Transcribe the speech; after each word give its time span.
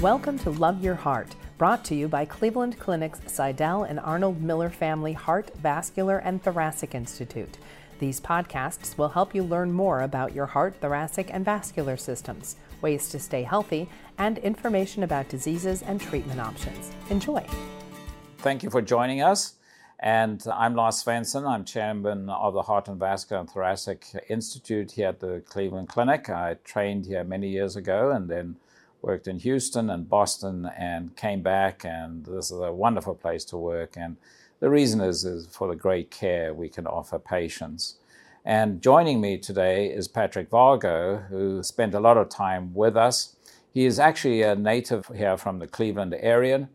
Welcome 0.00 0.40
to 0.40 0.50
Love 0.50 0.82
Your 0.82 0.96
Heart, 0.96 1.36
brought 1.56 1.84
to 1.84 1.94
you 1.94 2.08
by 2.08 2.24
Cleveland 2.24 2.78
Clinic's 2.80 3.20
Sydell 3.20 3.88
and 3.88 4.00
Arnold 4.00 4.42
Miller 4.42 4.68
Family 4.68 5.12
Heart, 5.12 5.52
Vascular, 5.62 6.18
and 6.18 6.42
Thoracic 6.42 6.96
Institute. 6.96 7.56
These 8.00 8.20
podcasts 8.20 8.98
will 8.98 9.10
help 9.10 9.34
you 9.34 9.44
learn 9.44 9.72
more 9.72 10.02
about 10.02 10.34
your 10.34 10.46
heart, 10.46 10.74
thoracic, 10.80 11.32
and 11.32 11.44
vascular 11.44 11.96
systems, 11.96 12.56
ways 12.82 13.08
to 13.10 13.20
stay 13.20 13.44
healthy, 13.44 13.88
and 14.18 14.38
information 14.38 15.04
about 15.04 15.28
diseases 15.28 15.80
and 15.82 16.00
treatment 16.00 16.40
options. 16.40 16.90
Enjoy. 17.08 17.46
Thank 18.38 18.64
you 18.64 18.70
for 18.70 18.82
joining 18.82 19.22
us. 19.22 19.54
And 20.00 20.44
I'm 20.52 20.74
Lars 20.74 21.02
Svensson. 21.02 21.48
I'm 21.48 21.64
chairman 21.64 22.28
of 22.28 22.52
the 22.52 22.62
Heart 22.62 22.88
and 22.88 22.98
Vascular 22.98 23.40
and 23.40 23.48
Thoracic 23.48 24.04
Institute 24.28 24.90
here 24.90 25.08
at 25.08 25.20
the 25.20 25.42
Cleveland 25.48 25.88
Clinic. 25.88 26.28
I 26.28 26.54
trained 26.64 27.06
here 27.06 27.24
many 27.24 27.48
years 27.48 27.76
ago 27.76 28.10
and 28.10 28.28
then 28.28 28.56
worked 29.04 29.28
in 29.28 29.38
Houston 29.40 29.90
and 29.90 30.08
Boston 30.08 30.70
and 30.76 31.14
came 31.16 31.42
back. 31.42 31.84
And 31.84 32.24
this 32.24 32.50
is 32.50 32.58
a 32.58 32.72
wonderful 32.72 33.14
place 33.14 33.44
to 33.46 33.56
work. 33.56 33.96
And 33.96 34.16
the 34.60 34.70
reason 34.70 35.00
is, 35.00 35.24
is 35.24 35.46
for 35.46 35.68
the 35.68 35.76
great 35.76 36.10
care 36.10 36.54
we 36.54 36.68
can 36.68 36.86
offer 36.86 37.18
patients. 37.18 37.96
And 38.44 38.82
joining 38.82 39.20
me 39.20 39.38
today 39.38 39.86
is 39.86 40.08
Patrick 40.08 40.50
Vargo, 40.50 41.28
who 41.28 41.62
spent 41.62 41.94
a 41.94 42.00
lot 42.00 42.16
of 42.16 42.28
time 42.28 42.74
with 42.74 42.96
us. 42.96 43.36
He 43.72 43.86
is 43.86 43.98
actually 43.98 44.42
a 44.42 44.54
native 44.54 45.10
here 45.14 45.36
from 45.36 45.58
the 45.58 45.66
Cleveland 45.66 46.14
area 46.18 46.68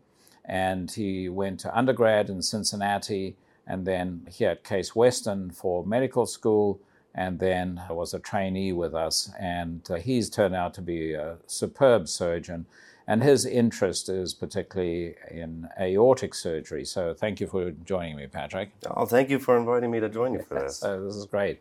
and 0.44 0.90
he 0.90 1.28
went 1.28 1.60
to 1.60 1.76
undergrad 1.76 2.28
in 2.28 2.42
Cincinnati 2.42 3.36
and 3.66 3.86
then 3.86 4.26
here 4.28 4.50
at 4.50 4.64
Case 4.64 4.96
Western 4.96 5.50
for 5.50 5.86
medical 5.86 6.26
school 6.26 6.80
and 7.14 7.38
then 7.38 7.82
was 7.90 8.14
a 8.14 8.18
trainee 8.18 8.72
with 8.72 8.94
us. 8.94 9.30
And 9.38 9.88
uh, 9.90 9.96
he's 9.96 10.30
turned 10.30 10.54
out 10.54 10.74
to 10.74 10.82
be 10.82 11.14
a 11.14 11.36
superb 11.46 12.08
surgeon. 12.08 12.66
And 13.06 13.24
his 13.24 13.44
interest 13.44 14.08
is 14.08 14.34
particularly 14.34 15.16
in 15.28 15.68
aortic 15.80 16.32
surgery. 16.32 16.84
So 16.84 17.12
thank 17.12 17.40
you 17.40 17.48
for 17.48 17.72
joining 17.72 18.16
me, 18.16 18.28
Patrick. 18.28 18.70
Oh, 18.86 19.04
thank 19.04 19.30
you 19.30 19.40
for 19.40 19.56
inviting 19.56 19.90
me 19.90 19.98
to 19.98 20.08
join 20.08 20.32
you 20.32 20.42
for 20.42 20.60
this. 20.60 20.76
so 20.76 21.04
this 21.04 21.16
is 21.16 21.26
great. 21.26 21.60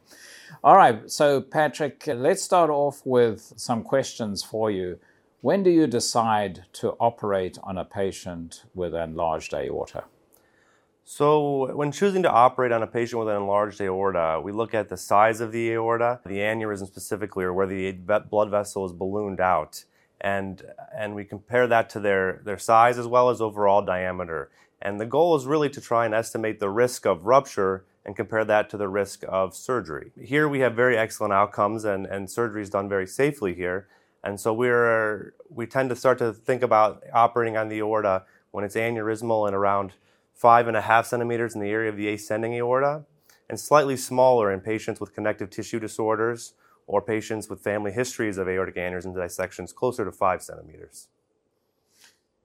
All 0.64 0.76
right. 0.76 1.10
So, 1.10 1.42
Patrick, 1.42 2.04
let's 2.06 2.44
start 2.44 2.70
off 2.70 3.02
with 3.04 3.54
some 3.56 3.84
questions 3.84 4.44
for 4.44 4.70
you. 4.70 5.00
When 5.42 5.64
do 5.64 5.72
you 5.72 5.88
decide 5.88 6.66
to 6.74 6.92
operate 7.00 7.58
on 7.64 7.78
a 7.78 7.86
patient 7.86 8.66
with 8.76 8.94
enlarged 8.94 9.54
aorta? 9.54 10.04
So, 11.12 11.76
when 11.76 11.92
choosing 11.92 12.22
to 12.22 12.30
operate 12.30 12.72
on 12.72 12.84
a 12.84 12.88
patient 12.88 13.18
with 13.18 13.30
an 13.30 13.36
enlarged 13.36 13.82
aorta, 13.82 14.40
we 14.44 14.52
look 14.52 14.76
at 14.76 14.90
the 14.90 14.96
size 14.96 15.42
of 15.42 15.52
the 15.52 15.72
aorta, 15.72 16.20
the 16.24 16.38
aneurysm 16.38 16.86
specifically, 16.86 17.46
or 17.46 17.52
where 17.52 17.66
the 17.66 17.94
blood 18.30 18.52
vessel 18.52 18.86
is 18.86 18.92
ballooned 18.92 19.40
out, 19.40 19.86
and, 20.22 20.62
and 20.96 21.16
we 21.16 21.26
compare 21.26 21.66
that 21.66 21.90
to 21.90 22.00
their, 22.00 22.42
their 22.46 22.60
size 22.60 23.00
as 23.00 23.08
well 23.08 23.32
as 23.32 23.42
overall 23.42 23.82
diameter. 23.82 24.52
And 24.84 25.02
the 25.02 25.08
goal 25.08 25.36
is 25.36 25.48
really 25.48 25.68
to 25.72 25.82
try 25.82 26.06
and 26.06 26.14
estimate 26.14 26.60
the 26.60 26.70
risk 26.70 27.08
of 27.08 27.26
rupture 27.26 27.86
and 28.06 28.16
compare 28.16 28.46
that 28.46 28.70
to 28.70 28.78
the 28.78 28.88
risk 28.88 29.24
of 29.28 29.56
surgery. 29.56 30.12
Here 30.16 30.48
we 30.48 30.60
have 30.60 30.76
very 30.76 30.96
excellent 30.96 31.34
outcomes, 31.34 31.86
and, 31.86 32.06
and 32.06 32.30
surgery 32.30 32.62
is 32.62 32.70
done 32.70 32.88
very 32.88 33.08
safely 33.08 33.56
here. 33.56 33.88
And 34.24 34.40
so 34.40 34.54
we're, 34.54 35.34
we 35.50 35.66
tend 35.66 35.90
to 35.90 35.96
start 35.96 36.20
to 36.20 36.34
think 36.34 36.62
about 36.62 37.02
operating 37.12 37.58
on 37.58 37.68
the 37.68 37.80
aorta 37.80 38.26
when 38.52 38.64
it's 38.64 38.76
aneurysmal 38.76 39.48
and 39.48 39.56
around 39.56 39.94
five 40.40 40.70
and 40.70 40.78
a 40.78 40.82
half 40.82 41.06
centimeters 41.06 41.54
in 41.54 41.60
the 41.60 41.70
area 41.70 41.90
of 41.90 41.98
the 41.98 42.08
ascending 42.08 42.54
aorta, 42.54 43.04
and 43.50 43.60
slightly 43.60 43.98
smaller 43.98 44.54
in 44.54 44.62
patients 44.62 45.02
with 45.02 45.14
connective 45.14 45.50
tissue 45.50 45.80
disorders 45.80 46.54
or 46.88 47.02
patients 47.02 47.50
with 47.50 47.60
family 47.62 47.92
histories 47.92 48.38
of 48.38 48.48
aortic 48.48 48.76
aneurysm 48.76 49.14
dissections 49.14 49.74
closer 49.74 50.06
to 50.06 50.12
five 50.14 50.42
centimeters. 50.42 51.10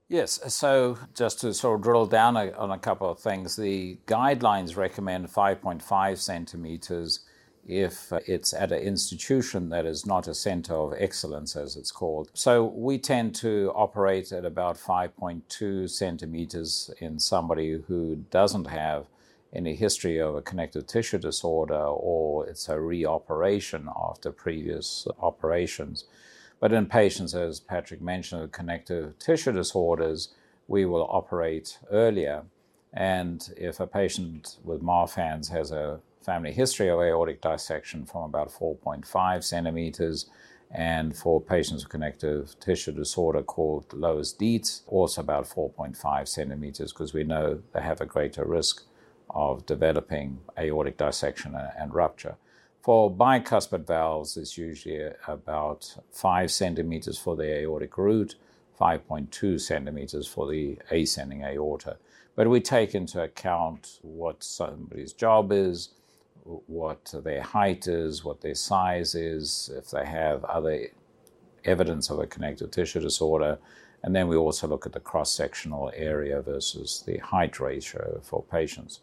Yes, 0.09 0.41
so 0.53 0.99
just 1.15 1.41
to 1.41 1.55
sort 1.55 1.79
of 1.79 1.85
drill 1.85 2.07
down 2.07 2.37
on 2.37 2.73
a 2.73 2.79
couple 2.79 3.09
of 3.09 3.21
things, 3.21 3.55
the 3.55 3.99
guidelines 4.07 4.77
recommend 4.77 5.29
5.5 5.29 6.19
centimeters 6.19 7.21
if 7.67 8.13
it's 8.27 8.53
at 8.53 8.73
an 8.73 8.81
institution 8.81 9.71
that 9.71 9.87
is 9.87 10.05
not 10.05 10.29
a 10.29 10.35
center 10.35 10.75
of 10.75 10.95
excellence, 10.99 11.57
as 11.57 11.77
it's 11.77 11.91
called. 11.91 12.31
So 12.35 12.65
we 12.65 12.99
tend 12.99 13.35
to 13.37 13.73
operate 13.75 14.33
at 14.33 14.45
about 14.45 14.77
5.2 14.77 15.89
centimeters 15.89 16.91
in 17.01 17.19
somebody 17.19 17.83
who 17.87 18.25
doesn't 18.31 18.67
have 18.67 19.07
any 19.55 19.75
history 19.75 20.19
of 20.19 20.35
a 20.35 20.43
connective 20.43 20.87
tissue 20.87 21.19
disorder 21.19 21.75
or 21.75 22.47
it's 22.47 22.69
a 22.69 22.75
reoperation 22.75 23.87
after 24.11 24.33
previous 24.33 25.07
operations. 25.21 26.05
But 26.61 26.73
in 26.73 26.87
patients, 26.87 27.35
as 27.35 27.61
Patrick 27.61 28.01
mentioned, 28.01 28.53
connective 28.53 29.19
tissue 29.19 29.53
disorders, 29.53 30.29
we 30.67 30.85
will 30.85 31.07
operate 31.11 31.79
earlier. 31.91 32.45
And 32.93 33.49
if 33.57 33.81
a 33.81 33.87
patient 33.87 34.57
with 34.65 34.83
Marfan's 34.83 35.49
has 35.49 35.71
a 35.71 36.01
family 36.25 36.53
history 36.53 36.89
of 36.89 37.01
aortic 37.01 37.41
dissection 37.41 38.07
from 38.07 38.23
about 38.23 38.51
4.5 38.51 39.45
centimeters, 39.45 40.27
and 40.71 41.17
for 41.17 41.41
patients 41.41 41.85
with 41.85 41.91
connective 41.93 42.59
tissue 42.59 42.93
disorder 42.93 43.43
called 43.43 43.89
Loeys-Dietz, 43.91 44.83
also 44.89 45.21
about 45.21 45.45
4.5 45.45 46.27
centimeters, 46.27 46.93
because 46.93 47.13
we 47.13 47.23
know 47.23 47.63
they 47.73 47.81
have 47.81 48.01
a 48.01 48.07
greater 48.07 48.45
risk 48.45 48.83
of 49.31 49.67
developing 49.67 50.39
aortic 50.59 50.97
dissection 50.97 51.55
and 51.79 51.95
rupture. 51.95 52.37
For 52.83 53.11
bicuspid 53.11 53.87
valves, 53.87 54.37
it's 54.37 54.59
usually 54.59 55.11
about 55.29 55.97
5 56.13 56.51
centimeters 56.51 57.19
for 57.19 57.37
the 57.37 57.59
aortic 57.59 57.97
root, 57.97 58.35
5.2 58.81 59.61
centimeters 59.61 60.27
for 60.27 60.51
the 60.51 60.79
ascending 60.91 61.45
aorta. 61.45 61.99
But 62.35 62.49
we 62.49 62.61
take 62.61 62.95
into 62.95 63.23
account 63.23 64.01
what 64.03 64.43
somebody's 64.43 65.13
job 65.13 65.53
is, 65.53 65.91
what 66.45 67.15
their 67.25 67.43
height 67.43 67.87
is, 67.87 68.25
what 68.25 68.41
their 68.41 68.55
size 68.55 69.15
is, 69.15 69.71
if 69.77 69.91
they 69.91 70.05
have 70.05 70.45
other 70.45 70.89
evidence 71.65 72.11
of 72.11 72.19
a 72.19 72.27
connective 72.27 72.71
tissue 72.71 73.01
disorder. 73.01 73.59
And 74.03 74.15
then 74.15 74.29
we 74.29 74.37
also 74.37 74.69
look 74.69 74.85
at 74.85 74.93
the 74.93 75.01
cross 75.01 75.33
sectional 75.33 75.91
area 75.95 76.43
versus 76.43 77.03
the 77.07 77.19
height 77.19 77.59
ratio 77.59 78.21
for 78.23 78.43
patients. 78.43 79.01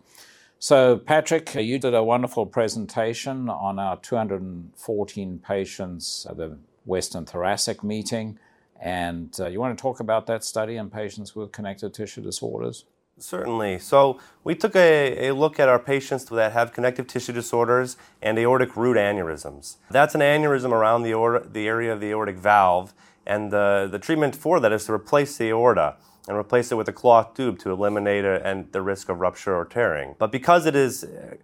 So, 0.60 0.98
Patrick, 0.98 1.56
you 1.56 1.80
did 1.80 1.96
a 1.96 2.04
wonderful 2.04 2.46
presentation 2.46 3.50
on 3.50 3.80
our 3.80 3.98
214 3.98 5.40
patients 5.40 6.28
at 6.30 6.38
the 6.38 6.60
Western 6.86 7.26
Thoracic 7.26 7.84
meeting. 7.84 8.38
And 8.80 9.36
uh, 9.40 9.48
you 9.48 9.60
want 9.60 9.76
to 9.76 9.82
talk 9.82 10.00
about 10.00 10.28
that 10.28 10.44
study 10.44 10.76
in 10.76 10.92
patients 10.92 11.36
with 11.36 11.52
connective 11.52 11.94
tissue 11.94 12.22
disorders? 12.22 12.86
Certainly. 13.22 13.80
So 13.80 14.20
we 14.44 14.56
took 14.56 14.76
a, 14.76 15.28
a, 15.28 15.34
look 15.34 15.60
at 15.60 15.70
our 15.70 15.78
patients 15.78 16.26
that 16.26 16.54
have 16.54 16.74
connective 16.74 17.06
tissue 17.06 17.34
disorders 17.34 17.96
and 18.22 18.40
aortic 18.40 18.76
root 18.76 18.98
aneurysms. 18.98 19.78
That's 19.92 20.16
an 20.16 20.22
aneurysm 20.22 20.72
around 20.72 21.04
the, 21.04 21.12
aorta, 21.12 21.48
the 21.48 21.68
area 21.68 21.94
of 21.94 22.00
the 22.00 22.10
aortic 22.10 22.38
valve, 22.38 22.94
and 23.26 23.52
the, 23.52 23.88
the 23.92 24.00
treatment 24.00 24.36
for 24.36 24.60
that 24.60 24.72
is 24.72 24.86
to 24.86 24.94
replace 24.94 25.38
the 25.38 25.50
aorta 25.50 25.98
and 26.28 26.36
replace 26.36 26.72
it 26.72 26.76
with 26.76 26.88
a 26.90 26.94
cloth 26.94 27.36
tube 27.36 27.60
to 27.60 27.72
eliminate 27.72 28.26
a, 28.26 28.46
and 28.46 28.72
the 28.72 28.82
risk 28.82 29.10
of 29.10 29.20
rupture 29.20 29.56
or 29.56 29.66
tearing. 29.66 30.16
But 30.18 30.32
because 30.32 30.66
it 30.66 30.76
is 30.76 31.04
uh, 31.04 31.36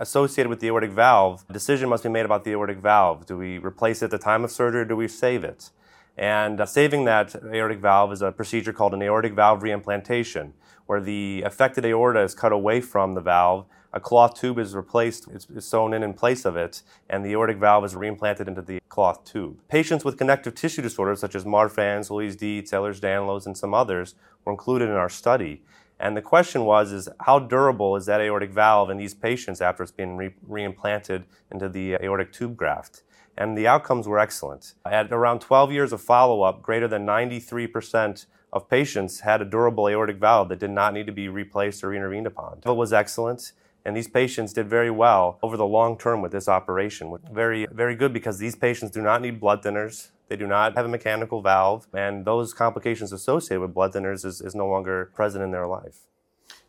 associated 0.00 0.50
with 0.50 0.58
the 0.58 0.66
aortic 0.66 0.90
valve, 0.90 1.44
a 1.48 1.52
decision 1.52 1.88
must 1.88 2.02
be 2.02 2.08
made 2.08 2.24
about 2.24 2.44
the 2.44 2.52
aortic 2.52 2.78
valve. 2.78 3.26
Do 3.26 3.36
we 3.36 3.58
replace 3.58 4.02
it 4.02 4.06
at 4.06 4.10
the 4.10 4.18
time 4.18 4.42
of 4.42 4.50
surgery 4.50 4.80
or 4.80 4.84
do 4.84 4.96
we 4.96 5.06
save 5.06 5.44
it? 5.44 5.70
And 6.16 6.60
uh, 6.60 6.66
saving 6.66 7.04
that 7.04 7.36
aortic 7.36 7.78
valve 7.78 8.12
is 8.12 8.20
a 8.20 8.32
procedure 8.32 8.72
called 8.72 8.94
an 8.94 9.02
aortic 9.02 9.32
valve 9.32 9.62
reimplantation 9.62 10.52
where 10.90 11.00
the 11.00 11.40
affected 11.46 11.84
aorta 11.84 12.20
is 12.20 12.34
cut 12.34 12.50
away 12.50 12.80
from 12.80 13.14
the 13.14 13.20
valve, 13.20 13.64
a 13.92 14.00
cloth 14.00 14.34
tube 14.34 14.58
is 14.58 14.74
replaced, 14.74 15.28
it's, 15.28 15.46
sewn 15.64 15.94
in 15.94 16.02
in 16.02 16.12
place 16.12 16.44
of 16.44 16.56
it, 16.56 16.82
and 17.08 17.24
the 17.24 17.30
aortic 17.30 17.58
valve 17.58 17.84
is 17.84 17.94
reimplanted 17.94 18.48
into 18.48 18.60
the 18.60 18.80
cloth 18.88 19.24
tube. 19.24 19.60
Patients 19.68 20.04
with 20.04 20.18
connective 20.18 20.52
tissue 20.52 20.82
disorders 20.82 21.20
such 21.20 21.36
as 21.36 21.44
Marfan's, 21.44 22.08
Loeys-Dietz, 22.08 22.72
Ehlers-Danlos, 22.72 23.46
and 23.46 23.56
some 23.56 23.72
others 23.72 24.16
were 24.44 24.50
included 24.50 24.88
in 24.88 24.96
our 24.96 25.08
study. 25.08 25.62
And 26.00 26.16
the 26.16 26.22
question 26.22 26.64
was, 26.64 26.90
is 26.90 27.08
how 27.20 27.38
durable 27.38 27.94
is 27.94 28.06
that 28.06 28.20
aortic 28.20 28.50
valve 28.50 28.90
in 28.90 28.96
these 28.96 29.14
patients 29.14 29.60
after 29.60 29.84
it's 29.84 29.92
been 29.92 30.16
re- 30.16 30.34
reimplanted 30.44 31.22
into 31.52 31.68
the 31.68 31.94
aortic 32.02 32.32
tube 32.32 32.56
graft? 32.56 33.04
And 33.38 33.56
the 33.56 33.68
outcomes 33.68 34.08
were 34.08 34.18
excellent. 34.18 34.74
At 34.84 35.12
around 35.12 35.38
12 35.38 35.70
years 35.70 35.92
of 35.92 36.00
follow-up, 36.00 36.62
greater 36.62 36.88
than 36.88 37.06
93% 37.06 38.26
of 38.52 38.68
patients 38.68 39.20
had 39.20 39.40
a 39.40 39.44
durable 39.44 39.88
aortic 39.88 40.16
valve 40.16 40.48
that 40.48 40.58
did 40.58 40.70
not 40.70 40.94
need 40.94 41.06
to 41.06 41.12
be 41.12 41.28
replaced 41.28 41.84
or 41.84 41.94
intervened 41.94 42.26
upon. 42.26 42.60
It 42.64 42.76
was 42.76 42.92
excellent, 42.92 43.52
and 43.84 43.96
these 43.96 44.08
patients 44.08 44.52
did 44.52 44.68
very 44.68 44.90
well 44.90 45.38
over 45.42 45.56
the 45.56 45.66
long 45.66 45.96
term 45.96 46.20
with 46.20 46.32
this 46.32 46.48
operation. 46.48 47.16
Very, 47.32 47.66
very 47.70 47.94
good 47.94 48.12
because 48.12 48.38
these 48.38 48.56
patients 48.56 48.90
do 48.90 49.02
not 49.02 49.22
need 49.22 49.40
blood 49.40 49.62
thinners. 49.62 50.10
They 50.28 50.36
do 50.36 50.46
not 50.46 50.76
have 50.76 50.86
a 50.86 50.88
mechanical 50.88 51.42
valve, 51.42 51.86
and 51.92 52.24
those 52.24 52.54
complications 52.54 53.12
associated 53.12 53.60
with 53.60 53.74
blood 53.74 53.92
thinners 53.92 54.24
is, 54.24 54.40
is 54.40 54.54
no 54.54 54.68
longer 54.68 55.10
present 55.14 55.42
in 55.42 55.50
their 55.50 55.66
life. 55.66 56.06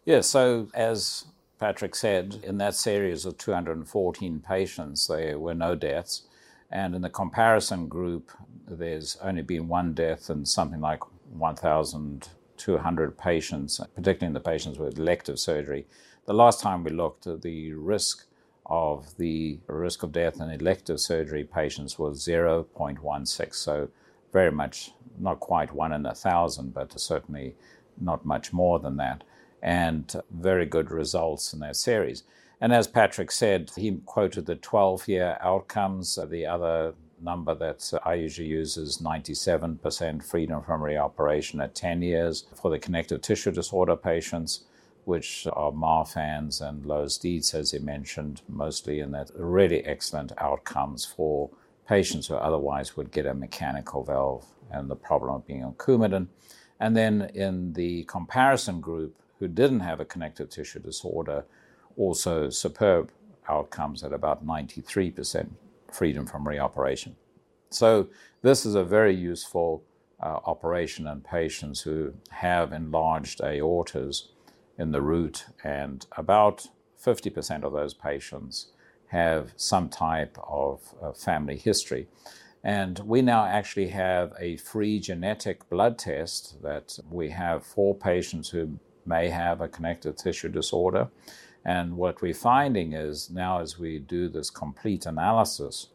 Yeah, 0.05 0.21
so 0.21 0.69
as 0.73 1.25
Patrick 1.59 1.93
said, 1.93 2.39
in 2.43 2.57
that 2.57 2.73
series 2.73 3.23
of 3.23 3.37
214 3.37 4.39
patients, 4.39 5.07
there 5.07 5.37
were 5.37 5.53
no 5.53 5.75
deaths. 5.75 6.23
And 6.71 6.95
in 6.95 7.01
the 7.03 7.09
comparison 7.09 7.87
group, 7.87 8.31
there's 8.67 9.17
only 9.21 9.43
been 9.43 9.67
one 9.67 9.93
death 9.93 10.29
and 10.29 10.47
something 10.47 10.81
like 10.81 11.01
1,200 11.31 13.17
patients, 13.17 13.79
particularly 13.95 14.27
in 14.27 14.33
the 14.33 14.39
patients 14.39 14.77
with 14.77 14.97
elective 14.97 15.39
surgery. 15.39 15.85
The 16.25 16.33
last 16.33 16.61
time 16.61 16.83
we 16.83 16.91
looked, 16.91 17.25
uh, 17.27 17.37
the 17.41 17.73
risk 17.73 18.25
of 18.65 19.17
the 19.17 19.59
risk 19.67 20.03
of 20.03 20.11
death 20.11 20.39
in 20.39 20.49
elective 20.49 20.99
surgery 20.99 21.43
patients 21.43 21.97
was 21.97 22.25
0.16. 22.25 23.55
So 23.55 23.89
very 24.31 24.51
much 24.51 24.91
not 25.19 25.39
quite 25.39 25.73
one 25.73 25.91
in 25.91 26.05
a 26.05 26.15
thousand, 26.15 26.73
but 26.73 26.97
certainly 26.99 27.55
not 27.99 28.25
much 28.25 28.53
more 28.53 28.79
than 28.79 28.97
that, 28.97 29.23
and 29.61 30.15
very 30.31 30.65
good 30.65 30.91
results 30.91 31.53
in 31.53 31.59
that 31.59 31.75
series. 31.75 32.23
And 32.61 32.71
as 32.71 32.87
Patrick 32.87 33.31
said, 33.31 33.71
he 33.75 33.99
quoted 34.05 34.45
the 34.45 34.55
12 34.55 35.07
year 35.07 35.37
outcomes. 35.41 36.17
Of 36.17 36.29
the 36.29 36.45
other 36.45 36.93
number 37.21 37.53
that 37.55 37.91
I 38.03 38.15
usually 38.15 38.47
use 38.47 38.77
is 38.77 38.97
97% 38.99 40.23
freedom 40.23 40.63
from 40.63 40.81
reoperation 40.81 41.63
at 41.63 41.75
10 41.75 42.01
years 42.01 42.45
for 42.59 42.71
the 42.71 42.79
connective 42.79 43.21
tissue 43.21 43.51
disorder 43.51 43.95
patients, 43.95 44.61
which 45.05 45.47
are 45.53 45.71
Marfan's 45.71 46.61
and 46.61 46.83
Loeys-Dietz, 46.83 47.53
as 47.53 47.71
he 47.71 47.79
mentioned, 47.79 48.41
mostly, 48.47 48.99
and 48.99 49.13
that 49.13 49.31
really 49.35 49.85
excellent 49.85 50.31
outcomes 50.37 51.05
for 51.05 51.49
patients 51.87 52.27
who 52.27 52.35
otherwise 52.35 52.95
would 52.95 53.11
get 53.11 53.25
a 53.25 53.33
mechanical 53.33 54.03
valve 54.03 54.45
and 54.71 54.89
the 54.89 54.95
problem 54.95 55.35
of 55.35 55.47
being 55.47 55.63
on 55.63 55.73
Coumadin. 55.73 56.27
And 56.79 56.95
then 56.95 57.31
in 57.33 57.73
the 57.73 58.03
comparison 58.03 58.79
group 58.79 59.15
who 59.39 59.47
didn't 59.47 59.81
have 59.81 59.99
a 59.99 60.05
connective 60.05 60.49
tissue 60.49 60.79
disorder, 60.79 61.45
also 61.97 62.49
superb 62.49 63.11
outcomes 63.49 64.03
at 64.03 64.13
about 64.13 64.45
93% 64.45 65.49
freedom 65.91 66.25
from 66.25 66.45
reoperation. 66.45 67.15
So 67.69 68.07
this 68.41 68.65
is 68.65 68.75
a 68.75 68.83
very 68.83 69.15
useful 69.15 69.83
uh, 70.21 70.39
operation 70.45 71.07
in 71.07 71.21
patients 71.21 71.81
who 71.81 72.13
have 72.29 72.71
enlarged 72.71 73.39
aortas 73.39 74.27
in 74.77 74.91
the 74.91 75.01
root, 75.01 75.45
and 75.63 76.05
about 76.17 76.67
50% 77.03 77.63
of 77.63 77.73
those 77.73 77.93
patients 77.93 78.71
have 79.07 79.53
some 79.55 79.89
type 79.89 80.37
of 80.47 80.81
uh, 81.01 81.11
family 81.11 81.57
history. 81.57 82.07
And 82.63 82.99
we 82.99 83.21
now 83.21 83.45
actually 83.45 83.87
have 83.87 84.33
a 84.39 84.57
free 84.57 84.99
genetic 84.99 85.67
blood 85.69 85.97
test 85.97 86.61
that 86.61 86.97
we 87.09 87.29
have 87.29 87.65
for 87.65 87.95
patients 87.95 88.49
who 88.49 88.79
may 89.05 89.29
have 89.29 89.61
a 89.61 89.67
connective 89.67 90.15
tissue 90.15 90.49
disorder. 90.49 91.09
And 91.63 91.95
what 91.97 92.21
we're 92.21 92.33
finding 92.33 92.93
is 92.93 93.29
now, 93.29 93.59
as 93.59 93.77
we 93.77 93.99
do 93.99 94.27
this 94.27 94.49
complete 94.49 95.05
analysis 95.05 95.87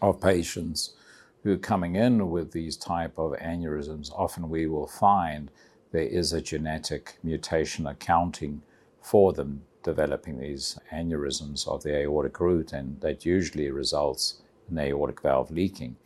of 0.00 0.20
patients 0.20 0.94
who 1.42 1.52
are 1.52 1.58
coming 1.58 1.96
in 1.96 2.30
with 2.30 2.52
these 2.52 2.76
type 2.76 3.18
of 3.18 3.32
aneurysms, 3.32 4.10
often 4.12 4.48
we 4.48 4.66
will 4.66 4.86
find 4.86 5.50
there 5.90 6.02
is 6.02 6.32
a 6.32 6.40
genetic 6.40 7.18
mutation 7.22 7.86
accounting 7.86 8.62
for 9.02 9.32
them 9.32 9.62
developing 9.82 10.38
these 10.38 10.78
aneurysms 10.92 11.66
of 11.66 11.82
the 11.82 11.94
aortic 11.94 12.40
root, 12.40 12.72
and 12.72 13.00
that 13.00 13.26
usually 13.26 13.70
results 13.70 14.40
in 14.70 14.78
aortic 14.78 15.20
valve 15.20 15.50
leaking. 15.50 15.96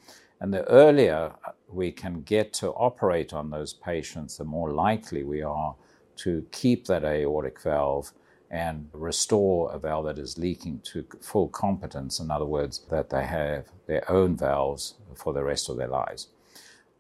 And 0.41 0.53
the 0.53 0.65
earlier 0.65 1.33
we 1.69 1.93
can 1.93 2.23
get 2.23 2.53
to 2.55 2.71
operate 2.71 3.33
on 3.33 3.51
those 3.51 3.73
patients, 3.75 4.39
the 4.39 4.45
more 4.45 4.73
likely 4.73 5.23
we 5.23 5.43
are 5.43 5.75
to 6.17 6.47
keep 6.51 6.87
that 6.87 7.05
aortic 7.05 7.61
valve 7.61 8.13
and 8.51 8.89
restore 8.93 9.73
a 9.73 9.79
valve 9.79 10.07
that 10.07 10.19
is 10.19 10.39
leaking 10.39 10.81
to 10.93 11.05
full 11.21 11.49
competence. 11.49 12.21
In 12.21 12.31
other 12.31 12.45
words, 12.45 12.83
that 12.91 13.11
they 13.11 13.25
have 13.25 13.67
their 13.87 14.09
own 14.11 14.37
valves 14.37 14.95
for 15.15 15.33
the 15.33 15.43
rest 15.43 15.69
of 15.69 15.77
their 15.77 15.89
lives. 15.89 16.29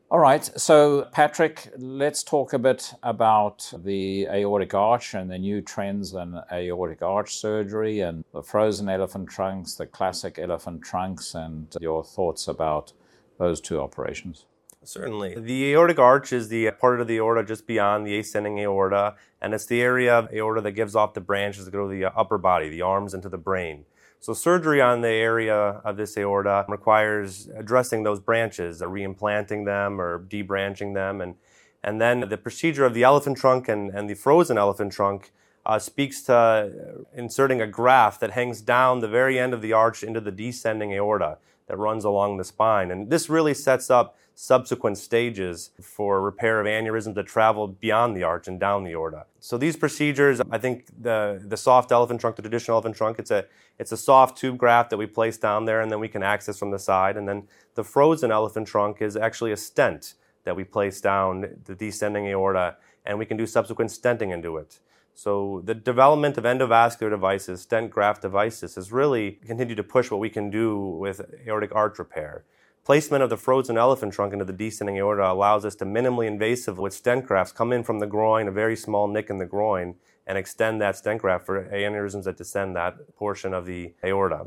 All 0.08 0.20
right, 0.20 0.44
so 0.44 1.08
Patrick, 1.10 1.68
let's 1.76 2.22
talk 2.22 2.52
a 2.52 2.60
bit 2.60 2.94
about 3.02 3.72
the 3.76 4.26
aortic 4.26 4.72
arch 4.72 5.14
and 5.14 5.28
the 5.28 5.38
new 5.38 5.60
trends 5.60 6.14
in 6.14 6.40
aortic 6.52 7.02
arch 7.02 7.34
surgery 7.34 8.00
and 8.00 8.24
the 8.32 8.40
frozen 8.40 8.88
elephant 8.88 9.28
trunks, 9.28 9.74
the 9.74 9.86
classic 9.86 10.38
elephant 10.38 10.82
trunks, 10.82 11.34
and 11.34 11.74
your 11.80 12.04
thoughts 12.04 12.46
about 12.46 12.92
those 13.38 13.60
two 13.60 13.80
operations. 13.80 14.46
Certainly. 14.86 15.34
The 15.38 15.72
aortic 15.72 15.98
arch 15.98 16.32
is 16.32 16.48
the 16.48 16.70
part 16.70 17.00
of 17.00 17.06
the 17.06 17.18
aorta 17.18 17.44
just 17.44 17.66
beyond 17.66 18.06
the 18.06 18.18
ascending 18.18 18.58
aorta, 18.60 19.14
and 19.40 19.52
it's 19.52 19.66
the 19.66 19.82
area 19.82 20.16
of 20.16 20.32
aorta 20.32 20.60
that 20.60 20.72
gives 20.72 20.94
off 20.94 21.14
the 21.14 21.20
branches 21.20 21.64
that 21.64 21.70
go 21.72 21.88
to 21.88 21.94
the 21.94 22.04
upper 22.16 22.38
body, 22.38 22.68
the 22.68 22.82
arms 22.82 23.12
into 23.12 23.28
the 23.28 23.38
brain. 23.38 23.84
So 24.20 24.32
surgery 24.32 24.80
on 24.80 25.02
the 25.02 25.08
area 25.08 25.54
of 25.54 25.96
this 25.96 26.16
aorta 26.16 26.64
requires 26.68 27.48
addressing 27.54 28.02
those 28.02 28.20
branches, 28.20 28.80
uh, 28.80 28.86
reimplanting 28.86 29.66
them 29.66 30.00
or 30.00 30.20
debranching 30.20 30.94
them, 30.94 31.20
and 31.20 31.34
and 31.82 32.00
then 32.00 32.28
the 32.28 32.36
procedure 32.36 32.84
of 32.84 32.94
the 32.94 33.04
elephant 33.04 33.36
trunk 33.36 33.68
and, 33.68 33.90
and 33.90 34.10
the 34.10 34.14
frozen 34.14 34.58
elephant 34.58 34.92
trunk 34.92 35.30
uh, 35.64 35.78
speaks 35.78 36.22
to 36.22 37.06
inserting 37.14 37.60
a 37.60 37.66
graft 37.66 38.20
that 38.20 38.32
hangs 38.32 38.60
down 38.60 39.00
the 39.00 39.08
very 39.08 39.38
end 39.38 39.54
of 39.54 39.62
the 39.62 39.72
arch 39.72 40.02
into 40.02 40.20
the 40.20 40.32
descending 40.32 40.92
aorta 40.92 41.38
that 41.68 41.76
runs 41.76 42.04
along 42.04 42.38
the 42.38 42.44
spine. 42.44 42.90
And 42.90 43.10
this 43.10 43.28
really 43.28 43.54
sets 43.54 43.90
up 43.90 44.16
subsequent 44.38 44.98
stages 44.98 45.70
for 45.80 46.20
repair 46.20 46.60
of 46.60 46.66
aneurysms 46.66 47.14
that 47.14 47.26
travel 47.26 47.66
beyond 47.66 48.14
the 48.14 48.22
arch 48.22 48.46
and 48.46 48.60
down 48.60 48.84
the 48.84 48.90
aorta. 48.90 49.24
So 49.40 49.56
these 49.56 49.76
procedures, 49.76 50.42
I 50.50 50.58
think 50.58 50.84
the, 51.00 51.42
the 51.42 51.56
soft 51.56 51.90
elephant 51.90 52.20
trunk, 52.20 52.36
the 52.36 52.42
traditional 52.42 52.74
elephant 52.74 52.96
trunk, 52.96 53.18
it's 53.18 53.30
a, 53.30 53.46
it's 53.78 53.92
a 53.92 53.96
soft 53.96 54.36
tube 54.36 54.58
graft 54.58 54.90
that 54.90 54.98
we 54.98 55.06
place 55.06 55.38
down 55.38 55.64
there 55.64 55.80
and 55.80 55.90
then 55.90 56.00
we 56.00 56.08
can 56.08 56.22
access 56.22 56.58
from 56.58 56.70
the 56.70 56.78
side. 56.78 57.16
And 57.16 57.26
then 57.26 57.48
the 57.76 57.82
frozen 57.82 58.30
elephant 58.30 58.68
trunk 58.68 59.00
is 59.00 59.16
actually 59.16 59.52
a 59.52 59.56
stent 59.56 60.12
that 60.44 60.54
we 60.54 60.64
place 60.64 61.00
down 61.00 61.56
the 61.64 61.74
descending 61.74 62.26
aorta 62.26 62.76
and 63.06 63.18
we 63.18 63.24
can 63.24 63.38
do 63.38 63.46
subsequent 63.46 63.90
stenting 63.90 64.34
into 64.34 64.58
it. 64.58 64.80
So 65.14 65.62
the 65.64 65.74
development 65.74 66.36
of 66.36 66.44
endovascular 66.44 67.08
devices, 67.08 67.62
stent 67.62 67.90
graft 67.90 68.20
devices, 68.20 68.74
has 68.74 68.92
really 68.92 69.38
continued 69.46 69.76
to 69.76 69.82
push 69.82 70.10
what 70.10 70.20
we 70.20 70.28
can 70.28 70.50
do 70.50 70.78
with 70.78 71.22
aortic 71.46 71.74
arch 71.74 71.98
repair. 71.98 72.44
Placement 72.86 73.24
of 73.24 73.30
the 73.30 73.36
frozen 73.36 73.76
elephant 73.76 74.12
trunk 74.12 74.32
into 74.32 74.44
the 74.44 74.52
descending 74.52 74.96
aorta 74.96 75.28
allows 75.28 75.64
us 75.64 75.74
to 75.74 75.84
minimally 75.84 76.28
invasive 76.28 76.78
with 76.78 76.94
stent 76.94 77.26
grafts 77.26 77.52
come 77.52 77.72
in 77.72 77.82
from 77.82 77.98
the 77.98 78.06
groin, 78.06 78.46
a 78.46 78.52
very 78.52 78.76
small 78.76 79.08
nick 79.08 79.28
in 79.28 79.38
the 79.38 79.44
groin, 79.44 79.96
and 80.24 80.38
extend 80.38 80.80
that 80.80 80.94
stent 80.94 81.20
graft 81.20 81.44
for 81.44 81.64
aneurysms 81.64 82.22
that 82.22 82.36
descend 82.36 82.76
that 82.76 83.16
portion 83.16 83.52
of 83.52 83.66
the 83.66 83.92
aorta. 84.04 84.46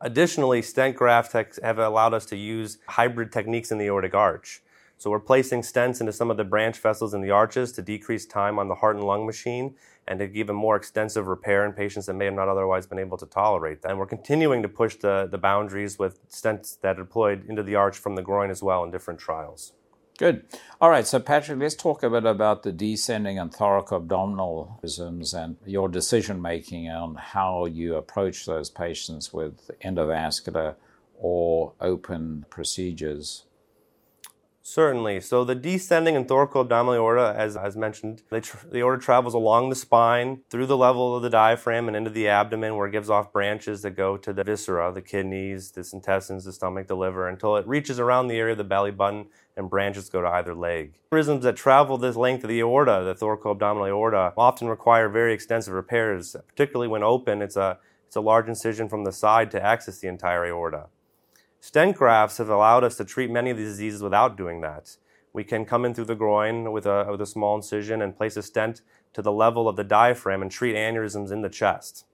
Additionally, 0.00 0.62
stent 0.62 0.94
grafts 0.94 1.58
have 1.60 1.80
allowed 1.80 2.14
us 2.14 2.24
to 2.26 2.36
use 2.36 2.78
hybrid 2.86 3.32
techniques 3.32 3.72
in 3.72 3.78
the 3.78 3.86
aortic 3.86 4.14
arch. 4.14 4.62
So 5.02 5.10
we're 5.10 5.18
placing 5.18 5.62
stents 5.62 5.98
into 5.98 6.12
some 6.12 6.30
of 6.30 6.36
the 6.36 6.44
branch 6.44 6.78
vessels 6.78 7.12
in 7.12 7.22
the 7.22 7.32
arches 7.32 7.72
to 7.72 7.82
decrease 7.82 8.24
time 8.24 8.60
on 8.60 8.68
the 8.68 8.76
heart 8.76 8.94
and 8.94 9.04
lung 9.04 9.26
machine 9.26 9.74
and 10.06 10.16
to 10.20 10.28
give 10.28 10.48
a 10.48 10.52
more 10.52 10.76
extensive 10.76 11.26
repair 11.26 11.66
in 11.66 11.72
patients 11.72 12.06
that 12.06 12.14
may 12.14 12.26
have 12.26 12.34
not 12.34 12.46
otherwise 12.46 12.86
been 12.86 13.00
able 13.00 13.18
to 13.18 13.26
tolerate 13.26 13.82
that. 13.82 13.90
And 13.90 13.98
we're 13.98 14.06
continuing 14.06 14.62
to 14.62 14.68
push 14.68 14.94
the, 14.94 15.26
the 15.28 15.38
boundaries 15.38 15.98
with 15.98 16.24
stents 16.30 16.80
that 16.82 17.00
are 17.00 17.02
deployed 17.02 17.48
into 17.48 17.64
the 17.64 17.74
arch 17.74 17.98
from 17.98 18.14
the 18.14 18.22
groin 18.22 18.48
as 18.48 18.62
well 18.62 18.84
in 18.84 18.92
different 18.92 19.18
trials. 19.18 19.72
Good. 20.18 20.44
All 20.80 20.90
right, 20.90 21.04
so 21.04 21.18
Patrick, 21.18 21.58
let's 21.58 21.74
talk 21.74 22.04
a 22.04 22.10
bit 22.10 22.24
about 22.24 22.62
the 22.62 22.70
descending 22.70 23.40
and 23.40 23.52
thoracoabdominal 23.52 24.80
aneurysms 24.84 25.34
and 25.34 25.56
your 25.66 25.88
decision 25.88 26.40
making 26.40 26.88
on 26.88 27.16
how 27.16 27.66
you 27.66 27.96
approach 27.96 28.46
those 28.46 28.70
patients 28.70 29.32
with 29.32 29.68
endovascular 29.84 30.76
or 31.18 31.72
open 31.80 32.46
procedures. 32.50 33.46
Certainly. 34.72 35.20
So 35.20 35.44
the 35.44 35.54
descending 35.54 36.16
and 36.16 36.26
thoracoabdominal 36.26 36.96
aorta, 36.96 37.34
as, 37.36 37.58
as 37.58 37.76
mentioned, 37.76 38.22
tr- 38.30 38.56
the 38.70 38.78
aorta 38.78 39.02
travels 39.02 39.34
along 39.34 39.68
the 39.68 39.76
spine, 39.76 40.44
through 40.48 40.64
the 40.64 40.78
level 40.78 41.14
of 41.14 41.22
the 41.22 41.28
diaphragm, 41.28 41.88
and 41.88 41.96
into 41.96 42.08
the 42.08 42.26
abdomen, 42.26 42.76
where 42.76 42.86
it 42.86 42.92
gives 42.92 43.10
off 43.10 43.34
branches 43.34 43.82
that 43.82 43.90
go 43.90 44.16
to 44.16 44.32
the 44.32 44.42
viscera, 44.42 44.90
the 44.90 45.02
kidneys, 45.02 45.72
the 45.72 45.86
intestines, 45.92 46.46
the 46.46 46.54
stomach, 46.54 46.86
the 46.86 46.96
liver, 46.96 47.28
until 47.28 47.58
it 47.58 47.68
reaches 47.68 48.00
around 48.00 48.28
the 48.28 48.38
area 48.38 48.52
of 48.52 48.58
the 48.58 48.64
belly 48.64 48.90
button, 48.90 49.26
and 49.58 49.68
branches 49.68 50.08
go 50.08 50.22
to 50.22 50.28
either 50.28 50.54
leg. 50.54 50.94
Aneurysms 51.12 51.42
that 51.42 51.56
travel 51.56 51.98
this 51.98 52.16
length 52.16 52.42
of 52.42 52.48
the 52.48 52.60
aorta, 52.60 53.02
the 53.04 53.14
thoracoabdominal 53.14 53.88
aorta, 53.88 54.32
often 54.38 54.68
require 54.68 55.10
very 55.10 55.34
extensive 55.34 55.74
repairs, 55.74 56.34
particularly 56.48 56.88
when 56.88 57.02
open. 57.02 57.42
It's 57.42 57.56
a 57.56 57.78
it's 58.06 58.16
a 58.16 58.22
large 58.22 58.48
incision 58.48 58.88
from 58.88 59.04
the 59.04 59.12
side 59.12 59.50
to 59.50 59.62
access 59.62 59.98
the 59.98 60.08
entire 60.08 60.46
aorta. 60.46 60.86
Stent 61.64 61.96
grafts 61.96 62.38
have 62.38 62.48
allowed 62.48 62.82
us 62.82 62.96
to 62.96 63.04
treat 63.04 63.30
many 63.30 63.48
of 63.48 63.56
these 63.56 63.68
diseases 63.68 64.02
without 64.02 64.36
doing 64.36 64.62
that. 64.62 64.96
We 65.32 65.44
can 65.44 65.64
come 65.64 65.84
in 65.84 65.94
through 65.94 66.06
the 66.06 66.16
groin 66.16 66.72
with 66.72 66.86
a, 66.86 67.06
with 67.08 67.20
a 67.20 67.26
small 67.26 67.54
incision 67.54 68.02
and 68.02 68.16
place 68.16 68.36
a 68.36 68.42
stent 68.42 68.82
to 69.12 69.22
the 69.22 69.30
level 69.30 69.68
of 69.68 69.76
the 69.76 69.84
diaphragm 69.84 70.42
and 70.42 70.50
treat 70.50 70.74
aneurysms 70.74 71.30
in 71.30 71.42
the 71.42 71.48
chest. 71.48 72.04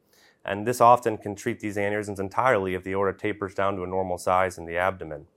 And 0.44 0.66
this 0.66 0.82
often 0.82 1.16
can 1.16 1.34
treat 1.34 1.60
these 1.60 1.78
aneurysms 1.78 2.20
entirely 2.20 2.74
if 2.74 2.84
the 2.84 2.92
aorta 2.92 3.16
tapers 3.16 3.54
down 3.54 3.76
to 3.76 3.84
a 3.84 3.86
normal 3.86 4.18
size 4.18 4.58
in 4.58 4.66
the 4.66 4.76
abdomen. 4.76 5.28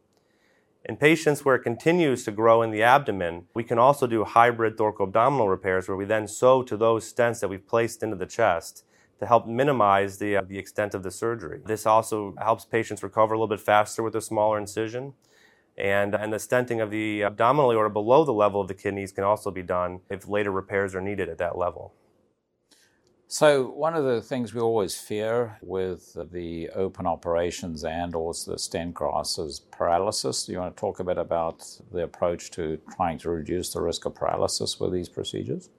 In 0.83 0.97
patients 0.97 1.45
where 1.45 1.55
it 1.55 1.63
continues 1.63 2.25
to 2.25 2.31
grow 2.31 2.61
in 2.61 2.71
the 2.71 2.83
abdomen, 2.83 3.45
we 3.53 3.63
can 3.63 3.79
also 3.79 4.07
do 4.07 4.25
hybrid 4.25 4.75
thoracoabdominal 4.75 5.49
repairs 5.49 5.87
where 5.87 5.95
we 5.95 6.03
then 6.03 6.27
sew 6.27 6.63
to 6.63 6.75
those 6.75 7.11
stents 7.11 7.39
that 7.39 7.47
we've 7.47 7.65
placed 7.65 8.03
into 8.03 8.17
the 8.17 8.25
chest 8.25 8.83
to 9.21 9.27
help 9.27 9.45
minimize 9.45 10.17
the, 10.17 10.37
uh, 10.37 10.41
the 10.41 10.57
extent 10.57 10.95
of 10.95 11.03
the 11.03 11.11
surgery. 11.11 11.61
This 11.63 11.85
also 11.85 12.33
helps 12.39 12.65
patients 12.65 13.03
recover 13.03 13.35
a 13.35 13.37
little 13.37 13.55
bit 13.55 13.61
faster 13.61 14.01
with 14.01 14.15
a 14.15 14.21
smaller 14.21 14.57
incision. 14.57 15.13
And, 15.77 16.15
and 16.15 16.33
the 16.33 16.37
stenting 16.37 16.81
of 16.81 16.89
the 16.89 17.23
abdominal 17.23 17.71
aorta 17.71 17.91
below 17.91 18.25
the 18.25 18.33
level 18.33 18.59
of 18.59 18.67
the 18.67 18.73
kidneys 18.73 19.11
can 19.11 19.23
also 19.23 19.51
be 19.51 19.61
done 19.61 19.99
if 20.09 20.27
later 20.27 20.51
repairs 20.51 20.95
are 20.95 21.01
needed 21.01 21.29
at 21.29 21.37
that 21.37 21.55
level. 21.55 21.93
So 23.27 23.69
one 23.69 23.93
of 23.93 24.03
the 24.05 24.21
things 24.21 24.55
we 24.55 24.59
always 24.59 24.99
fear 24.99 25.59
with 25.61 26.17
the 26.31 26.69
open 26.69 27.05
operations 27.05 27.83
and 27.83 28.15
also 28.15 28.53
the 28.53 28.59
stent 28.59 28.95
grafts 28.95 29.37
is 29.37 29.59
paralysis. 29.59 30.47
Do 30.47 30.51
you 30.51 30.57
want 30.57 30.75
to 30.75 30.81
talk 30.81 30.99
a 30.99 31.03
bit 31.03 31.19
about 31.19 31.63
the 31.91 32.03
approach 32.03 32.49
to 32.51 32.79
trying 32.95 33.19
to 33.19 33.29
reduce 33.29 33.71
the 33.71 33.81
risk 33.81 34.05
of 34.05 34.15
paralysis 34.15 34.79
with 34.79 34.91
these 34.91 35.09
procedures? 35.09 35.69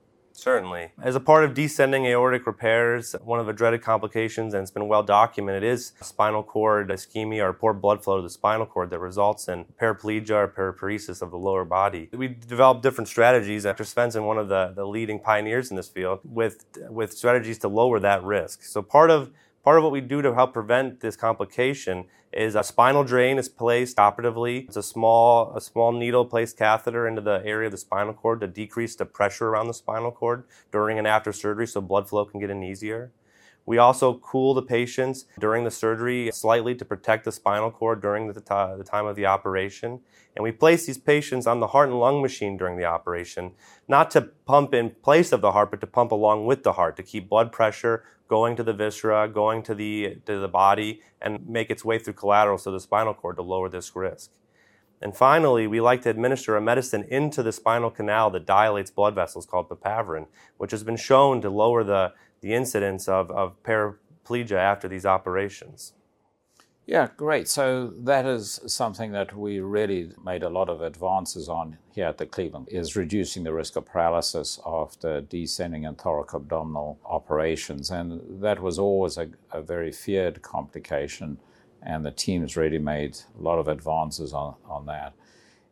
Certainly. 0.42 0.90
As 1.00 1.14
a 1.14 1.20
part 1.20 1.44
of 1.44 1.54
descending 1.54 2.04
aortic 2.06 2.49
repairs, 2.49 3.14
one 3.22 3.38
of 3.38 3.46
the 3.46 3.52
dreaded 3.52 3.80
complications, 3.80 4.54
and 4.54 4.62
it's 4.62 4.72
been 4.72 4.88
well 4.88 5.04
documented, 5.04 5.62
is 5.62 5.92
spinal 6.00 6.42
cord 6.42 6.88
ischemia 6.88 7.44
or 7.44 7.52
poor 7.52 7.72
blood 7.72 8.02
flow 8.02 8.16
to 8.16 8.22
the 8.22 8.28
spinal 8.28 8.66
cord 8.66 8.90
that 8.90 8.99
results 8.99 9.46
in 9.46 9.64
paraplegia 9.80 10.30
or 10.30 10.49
paraparesis 10.49 11.22
of 11.22 11.30
the 11.30 11.37
lower 11.37 11.64
body. 11.64 12.08
We 12.12 12.26
developed 12.26 12.82
different 12.82 13.06
strategies. 13.06 13.62
Dr. 13.62 13.84
Svensson, 13.84 14.26
one 14.26 14.37
of 14.37 14.49
the, 14.49 14.72
the 14.75 14.84
leading 14.84 15.20
pioneers 15.20 15.70
in 15.70 15.76
this 15.76 15.88
field, 15.88 16.18
with, 16.25 16.64
with 16.90 17.12
strategies 17.12 17.58
to 17.58 17.68
lower 17.68 18.00
that 18.00 18.25
risk. 18.25 18.64
So 18.64 18.82
part 18.82 19.12
of 19.12 19.30
Part 19.62 19.78
of 19.78 19.85
what 19.85 19.92
we 19.92 20.00
do 20.00 20.23
to 20.23 20.35
help 20.35 20.52
prevent 20.52 21.00
this 21.00 21.14
complication 21.14 22.07
is 22.33 22.57
a 22.57 22.64
spinal 22.64 23.04
drain 23.04 23.38
is 23.38 23.49
placed 23.49 23.97
operatively. 23.97 24.61
It's 24.66 24.76
a 24.76 24.83
small, 24.83 25.54
a 25.54 25.61
small 25.61 25.92
needle 25.92 26.25
placed 26.25 26.59
catheter 26.59 27.07
into 27.07 27.21
the 27.21 27.40
area 27.45 27.66
of 27.66 27.73
the 27.73 27.78
spinal 27.78 28.12
cord 28.12 28.40
to 28.40 28.49
decrease 28.49 28.97
the 28.97 29.04
pressure 29.04 29.49
around 29.49 29.69
the 29.69 29.75
spinal 29.75 30.11
cord 30.11 30.45
during 30.73 30.99
and 30.99 31.07
after 31.07 31.33
surgery 31.33 31.69
so 31.69 31.81
blood 31.81 32.09
flow 32.09 32.25
can 32.25 32.40
get 32.40 32.50
in 32.50 32.64
easier. 32.64 33.12
We 33.64 33.78
also 33.78 34.14
cool 34.14 34.54
the 34.54 34.62
patients 34.62 35.26
during 35.38 35.62
the 35.62 35.71
surgery 35.71 36.33
slightly 36.33 36.75
to 36.75 36.85
protect 36.85 37.25
the 37.25 37.31
spinal 37.31 37.71
cord 37.71 38.02
during 38.02 38.26
the, 38.26 38.40
t- 38.40 38.47
the, 38.49 38.85
time 38.85 39.07
of 39.07 39.14
the 39.14 39.26
operation. 39.26 40.00
And 40.35 40.42
we 40.42 40.50
place 40.50 40.87
these 40.87 40.99
patients 40.99 41.47
on 41.47 41.61
the 41.61 41.69
heart 41.69 41.88
and 41.88 42.00
lung 42.00 42.21
machine 42.21 42.57
during 42.57 42.76
the 42.76 42.87
operation, 42.87 43.52
not 43.87 44.11
to 44.12 44.23
pump 44.23 44.75
in 44.75 44.90
place 44.90 45.31
of 45.31 45.42
the 45.42 45.52
heart, 45.52 45.71
but 45.71 45.81
to 45.83 45.87
pump 45.87 46.11
along 46.11 46.47
with 46.47 46.64
the 46.64 46.73
heart 46.73 46.97
to 46.97 47.04
keep 47.04 47.28
blood 47.28 47.52
pressure 47.52 48.02
going 48.32 48.56
to 48.56 48.62
the 48.62 48.72
viscera, 48.72 49.28
going 49.28 49.62
to 49.62 49.74
the, 49.74 50.16
to 50.24 50.38
the 50.38 50.48
body, 50.48 51.02
and 51.20 51.46
make 51.46 51.68
its 51.68 51.84
way 51.84 51.98
through 51.98 52.14
collateral 52.14 52.58
to 52.58 52.70
the 52.70 52.80
spinal 52.80 53.12
cord 53.12 53.36
to 53.36 53.42
lower 53.42 53.68
this 53.68 53.94
risk. 53.94 54.30
And 55.02 55.14
finally, 55.14 55.66
we 55.66 55.82
like 55.82 56.00
to 56.02 56.08
administer 56.08 56.56
a 56.56 56.60
medicine 56.62 57.04
into 57.10 57.42
the 57.42 57.52
spinal 57.52 57.90
canal 57.90 58.30
that 58.30 58.46
dilates 58.46 58.90
blood 58.90 59.14
vessels 59.14 59.44
called 59.44 59.68
papaverine, 59.68 60.28
which 60.56 60.70
has 60.70 60.82
been 60.82 60.96
shown 60.96 61.42
to 61.42 61.50
lower 61.50 61.84
the, 61.84 62.14
the 62.40 62.54
incidence 62.54 63.06
of, 63.06 63.30
of 63.30 63.62
paraplegia 63.64 64.56
after 64.56 64.88
these 64.88 65.04
operations. 65.04 65.92
Yeah, 66.84 67.08
great. 67.16 67.46
So 67.46 67.92
that 67.98 68.26
is 68.26 68.60
something 68.66 69.12
that 69.12 69.36
we 69.36 69.60
really 69.60 70.10
made 70.24 70.42
a 70.42 70.48
lot 70.48 70.68
of 70.68 70.80
advances 70.82 71.48
on 71.48 71.78
here 71.92 72.06
at 72.06 72.18
the 72.18 72.26
Cleveland 72.26 72.68
is 72.70 72.96
reducing 72.96 73.44
the 73.44 73.52
risk 73.52 73.76
of 73.76 73.86
paralysis 73.86 74.58
after 74.66 75.20
descending 75.20 75.86
and 75.86 75.96
thoracoabdominal 75.96 76.96
operations. 77.04 77.90
And 77.90 78.42
that 78.42 78.60
was 78.60 78.80
always 78.80 79.16
a, 79.16 79.28
a 79.52 79.62
very 79.62 79.92
feared 79.92 80.42
complication. 80.42 81.38
And 81.82 82.04
the 82.04 82.10
teams 82.10 82.56
really 82.56 82.78
made 82.78 83.16
a 83.38 83.42
lot 83.42 83.58
of 83.58 83.68
advances 83.68 84.32
on, 84.32 84.56
on 84.64 84.86
that. 84.86 85.12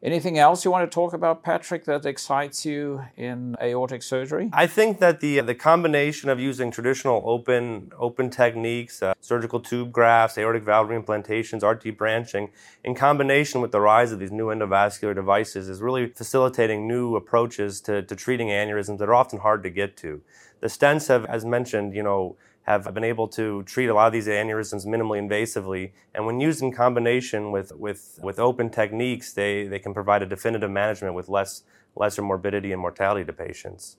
Anything 0.03 0.39
else 0.39 0.65
you 0.65 0.71
want 0.71 0.91
to 0.91 0.95
talk 0.95 1.13
about, 1.13 1.43
Patrick, 1.43 1.85
that 1.85 2.07
excites 2.07 2.65
you 2.65 3.03
in 3.19 3.55
aortic 3.61 4.03
surgery? 4.03 4.49
I 4.51 4.67
think 4.67 4.99
that 5.01 5.21
the 5.21 5.41
the 5.41 5.55
combination 5.55 6.31
of 6.31 6.41
using 6.41 6.71
traditional 6.71 7.23
open 7.27 7.93
open 7.99 8.31
techniques, 8.31 9.03
uh, 9.03 9.13
surgical 9.21 9.61
tube 9.61 9.93
grafts, 9.93 10.39
aortic 10.39 10.63
valve 10.63 10.89
reimplantations, 10.89 11.63
RT 11.63 11.99
branching, 11.99 12.49
in 12.83 12.95
combination 12.95 13.61
with 13.61 13.73
the 13.73 13.81
rise 13.81 14.11
of 14.11 14.19
these 14.19 14.33
new 14.33 14.47
endovascular 14.47 15.15
devices, 15.15 15.69
is 15.69 15.83
really 15.83 16.07
facilitating 16.07 16.89
new 16.89 17.15
approaches 17.15 17.83
to, 17.83 18.03
to 18.03 18.17
treating 18.17 18.49
aneurysms 18.49 18.97
that 18.99 19.09
are 19.09 19.15
often 19.15 19.41
hard 19.41 19.63
to 19.65 19.69
get 19.69 19.99
to. 19.99 20.23
The 20.61 20.69
stents 20.69 21.09
have, 21.09 21.27
as 21.27 21.45
mentioned, 21.45 21.95
you 21.95 22.03
know, 22.03 22.37
have 22.71 22.95
been 22.95 23.05
able 23.05 23.29
to 23.29 23.63
treat 23.65 23.89
a 23.89 23.95
lot 23.95 24.07
of 24.07 24.13
these 24.13 24.27
aneurysms 24.27 24.87
minimally 24.87 25.21
invasively. 25.21 25.93
And 26.15 26.27
when 26.27 26.41
used 26.41 26.63
in 26.63 26.73
combination 26.73 27.51
with, 27.51 27.73
with, 27.73 28.19
with 28.23 28.39
open 28.39 28.71
techniques, 28.71 29.33
they, 29.33 29.67
they 29.67 29.79
can 29.79 29.95
provide 29.95 30.23
a 30.23 30.27
definitive 30.27 30.71
management 30.71 31.15
with 31.15 31.29
less, 31.29 31.65
lesser 31.97 32.23
morbidity 32.23 32.73
and 32.73 32.81
mortality 32.81 33.25
to 33.25 33.33
patients. 33.33 33.97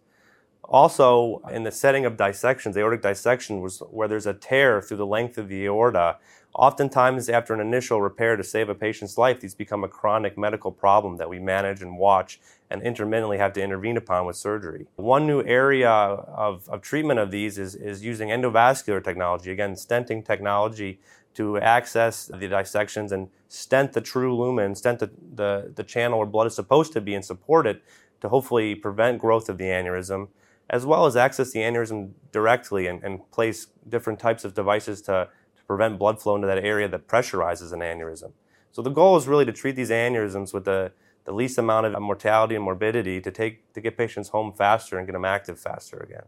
Also, 0.64 1.42
in 1.52 1.64
the 1.64 1.72
setting 1.72 2.06
of 2.06 2.16
dissections, 2.16 2.78
aortic 2.78 3.02
dissection 3.02 3.62
was 3.62 3.80
where 3.90 4.08
there's 4.08 4.28
a 4.28 4.34
tear 4.34 4.82
through 4.82 4.98
the 4.98 5.06
length 5.06 5.38
of 5.38 5.50
the 5.50 5.66
aorta. 5.66 6.18
Oftentimes, 6.54 7.30
after 7.30 7.54
an 7.54 7.62
initial 7.62 8.02
repair 8.02 8.36
to 8.36 8.44
save 8.44 8.68
a 8.68 8.76
patient's 8.76 9.18
life, 9.18 9.40
these 9.40 9.56
become 9.56 9.84
a 9.84 9.88
chronic 9.88 10.38
medical 10.38 10.72
problem 10.72 11.16
that 11.18 11.30
we 11.30 11.40
manage 11.40 11.82
and 11.82 11.98
watch 11.98 12.42
and 12.70 12.82
intermittently 12.82 13.38
have 13.38 13.54
to 13.54 13.62
intervene 13.62 13.96
upon 13.96 14.26
with 14.26 14.36
surgery. 14.36 14.86
One 14.98 15.26
new 15.26 15.42
area 15.44 15.90
of, 15.90 16.68
of 16.68 16.82
treatment 16.82 17.20
of 17.20 17.32
these 17.32 17.58
is, 17.58 17.76
is 17.76 18.04
using 18.04 18.30
endovascular 18.30 19.02
technology, 19.02 19.52
again, 19.52 19.76
stenting 19.76 20.26
technology 20.26 21.00
to 21.36 21.58
access 21.60 22.26
the 22.26 22.50
dissections 22.50 23.14
and 23.14 23.30
stent 23.48 23.94
the 23.94 24.02
true 24.02 24.36
lumen, 24.36 24.76
stent 24.76 25.00
the, 25.00 25.10
the, 25.34 25.72
the 25.74 25.84
channel 25.84 26.18
where 26.20 26.28
blood 26.28 26.48
is 26.48 26.56
supposed 26.56 26.92
to 26.92 27.00
be 27.00 27.16
and 27.16 27.24
support 27.24 27.66
it 27.66 27.82
to 28.20 28.28
hopefully 28.28 28.76
prevent 28.76 29.20
growth 29.20 29.48
of 29.48 29.58
the 29.58 29.66
aneurysm 29.66 30.28
as 30.72 30.86
well 30.86 31.06
as 31.06 31.18
access 31.18 31.52
the 31.52 31.60
aneurysm 31.60 32.12
directly 32.32 32.88
and, 32.88 33.04
and 33.04 33.30
place 33.30 33.68
different 33.90 34.18
types 34.18 34.46
of 34.46 34.54
devices 34.54 35.02
to, 35.02 35.12
to 35.12 35.41
prevent 35.72 35.98
blood 35.98 36.22
flow 36.22 36.36
into 36.36 36.48
that 36.48 36.58
area 36.58 36.86
that 36.90 37.08
pressurizes 37.08 37.72
an 37.72 37.80
aneurysm. 37.80 38.34
So 38.74 38.82
the 38.82 38.90
goal 38.90 39.16
is 39.16 39.26
really 39.26 39.46
to 39.46 39.54
treat 39.54 39.78
these 39.78 39.90
aneurysms 39.90 40.54
with 40.54 40.66
the, 40.66 40.92
the 41.24 41.32
least 41.32 41.58
amount 41.58 41.86
of 41.86 42.02
mortality 42.02 42.56
and 42.56 42.64
morbidity 42.66 43.22
to 43.22 43.32
take 43.32 43.72
to 43.72 43.80
get 43.80 43.98
patients 43.98 44.30
home 44.30 44.52
faster 44.52 44.98
and 44.98 45.08
get 45.08 45.14
them 45.14 45.24
active 45.24 45.58
faster 45.58 45.98
again. 45.98 46.26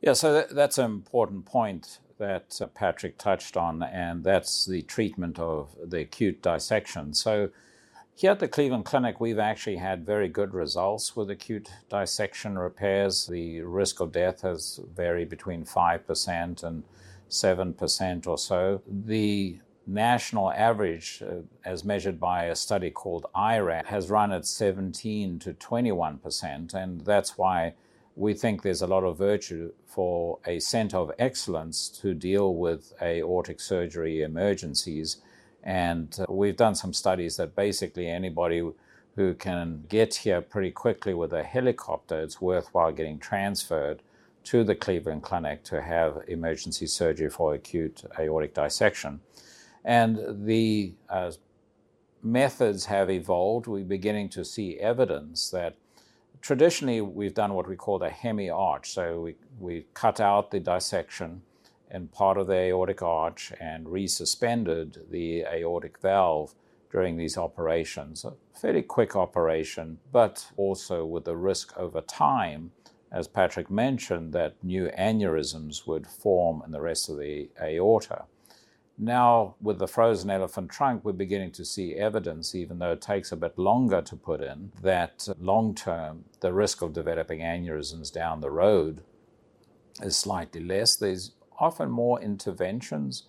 Yeah, 0.00 0.14
so 0.14 0.32
that, 0.32 0.50
that's 0.50 0.78
an 0.78 0.86
important 0.86 1.46
point 1.46 2.00
that 2.18 2.60
uh, 2.60 2.66
Patrick 2.66 3.18
touched 3.18 3.56
on, 3.56 3.84
and 3.84 4.24
that's 4.24 4.66
the 4.66 4.82
treatment 4.82 5.38
of 5.38 5.76
the 5.80 6.00
acute 6.00 6.42
dissection. 6.42 7.14
So 7.14 7.50
here 8.16 8.32
at 8.32 8.40
the 8.40 8.48
Cleveland 8.48 8.84
Clinic, 8.84 9.20
we've 9.20 9.38
actually 9.38 9.76
had 9.76 10.04
very 10.04 10.28
good 10.28 10.54
results 10.54 11.14
with 11.14 11.30
acute 11.30 11.70
dissection 11.88 12.58
repairs. 12.58 13.26
The 13.26 13.60
risk 13.60 14.00
of 14.00 14.10
death 14.10 14.40
has 14.40 14.80
varied 14.92 15.28
between 15.28 15.64
5% 15.64 16.64
and 16.64 16.82
7% 17.30 18.26
or 18.26 18.38
so. 18.38 18.82
The 18.86 19.58
national 19.86 20.52
average, 20.52 21.22
uh, 21.22 21.42
as 21.64 21.84
measured 21.84 22.18
by 22.18 22.44
a 22.44 22.56
study 22.56 22.90
called 22.90 23.26
IRAD, 23.34 23.86
has 23.86 24.10
run 24.10 24.32
at 24.32 24.46
17 24.46 25.38
to 25.40 25.52
21%, 25.54 26.74
and 26.74 27.00
that's 27.02 27.38
why 27.38 27.74
we 28.16 28.34
think 28.34 28.62
there's 28.62 28.82
a 28.82 28.86
lot 28.86 29.04
of 29.04 29.18
virtue 29.18 29.72
for 29.84 30.38
a 30.46 30.58
center 30.58 30.96
of 30.96 31.12
excellence 31.18 31.88
to 31.88 32.14
deal 32.14 32.54
with 32.54 32.92
aortic 33.00 33.60
surgery 33.60 34.22
emergencies 34.22 35.18
and 35.66 36.16
uh, 36.20 36.32
we've 36.32 36.56
done 36.56 36.76
some 36.76 36.92
studies 36.92 37.36
that 37.36 37.56
basically 37.56 38.08
anybody 38.08 38.62
who 39.16 39.34
can 39.34 39.84
get 39.88 40.14
here 40.14 40.40
pretty 40.40 40.70
quickly 40.70 41.12
with 41.12 41.32
a 41.32 41.42
helicopter, 41.42 42.20
it's 42.20 42.40
worthwhile 42.40 42.92
getting 42.92 43.18
transferred 43.18 44.00
to 44.46 44.62
the 44.62 44.74
Cleveland 44.76 45.22
Clinic 45.22 45.64
to 45.64 45.82
have 45.82 46.22
emergency 46.28 46.86
surgery 46.86 47.28
for 47.28 47.54
acute 47.54 48.04
aortic 48.18 48.54
dissection. 48.54 49.20
And 49.84 50.46
the 50.46 50.94
uh, 51.08 51.32
methods 52.22 52.86
have 52.86 53.10
evolved. 53.10 53.66
We're 53.66 53.84
beginning 53.84 54.28
to 54.30 54.44
see 54.44 54.78
evidence 54.78 55.50
that 55.50 55.76
traditionally 56.40 57.00
we've 57.00 57.34
done 57.34 57.54
what 57.54 57.68
we 57.68 57.74
call 57.74 58.00
a 58.04 58.08
hemi 58.08 58.48
arch. 58.48 58.92
So 58.92 59.20
we, 59.20 59.34
we 59.58 59.86
cut 59.94 60.20
out 60.20 60.52
the 60.52 60.60
dissection 60.60 61.42
in 61.90 62.06
part 62.08 62.38
of 62.38 62.46
the 62.46 62.54
aortic 62.54 63.02
arch 63.02 63.52
and 63.60 63.86
resuspended 63.86 65.10
the 65.10 65.42
aortic 65.42 65.98
valve 66.00 66.54
during 66.92 67.16
these 67.16 67.36
operations. 67.36 68.24
A 68.24 68.32
fairly 68.56 68.82
quick 68.82 69.16
operation, 69.16 69.98
but 70.12 70.46
also 70.56 71.04
with 71.04 71.24
the 71.24 71.36
risk 71.36 71.76
over 71.76 72.00
time, 72.00 72.70
as 73.16 73.26
Patrick 73.26 73.70
mentioned, 73.70 74.34
that 74.34 74.62
new 74.62 74.90
aneurysms 74.98 75.86
would 75.86 76.06
form 76.06 76.62
in 76.66 76.70
the 76.70 76.82
rest 76.82 77.08
of 77.08 77.18
the 77.18 77.48
aorta. 77.62 78.24
Now, 78.98 79.54
with 79.58 79.78
the 79.78 79.88
frozen 79.88 80.28
elephant 80.28 80.70
trunk, 80.70 81.02
we're 81.02 81.12
beginning 81.12 81.52
to 81.52 81.64
see 81.64 81.94
evidence, 81.94 82.54
even 82.54 82.78
though 82.78 82.92
it 82.92 83.00
takes 83.00 83.32
a 83.32 83.36
bit 83.36 83.58
longer 83.58 84.02
to 84.02 84.16
put 84.16 84.42
in, 84.42 84.70
that 84.82 85.26
long 85.40 85.74
term, 85.74 86.26
the 86.40 86.52
risk 86.52 86.82
of 86.82 86.92
developing 86.92 87.40
aneurysms 87.40 88.12
down 88.12 88.42
the 88.42 88.50
road 88.50 89.00
is 90.02 90.14
slightly 90.14 90.62
less. 90.62 90.94
There's 90.94 91.32
often 91.58 91.90
more 91.90 92.20
interventions, 92.20 93.22